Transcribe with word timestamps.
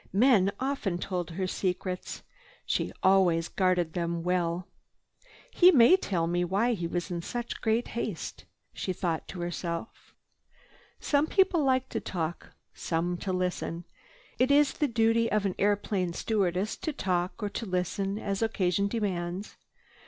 Men 0.13 0.51
often 0.59 0.97
told 0.97 1.29
her 1.29 1.45
secrets. 1.45 2.23
She 2.65 2.91
always 3.03 3.47
guarded 3.49 3.93
them 3.93 4.23
well. 4.23 4.67
"He 5.51 5.71
may 5.71 5.95
tell 5.95 6.25
me 6.25 6.43
why 6.43 6.73
he 6.73 6.87
was 6.87 7.11
in 7.11 7.21
such 7.21 7.61
great 7.61 7.89
haste," 7.89 8.45
she 8.73 8.93
thought 8.93 9.27
to 9.27 9.41
herself. 9.41 10.15
Some 10.99 11.27
people 11.27 11.63
like 11.63 11.87
to 11.89 11.99
talk, 11.99 12.55
some 12.73 13.15
to 13.17 13.31
listen. 13.31 13.83
It 14.39 14.49
is 14.49 14.73
the 14.73 14.87
duty 14.87 15.31
of 15.31 15.45
an 15.45 15.53
airplane 15.59 16.13
stewardess 16.13 16.77
to 16.77 16.91
talk 16.93 17.33
or 17.43 17.49
to 17.49 17.67
listen 17.67 18.17
as 18.17 18.41
occasion 18.41 18.87
demands. 18.87 19.55